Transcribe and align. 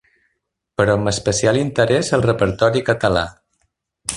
Però 0.81 0.95
amb 0.99 1.11
especial 1.11 1.59
interès 1.65 2.11
al 2.19 2.25
repertori 2.29 2.85
català. 2.91 3.25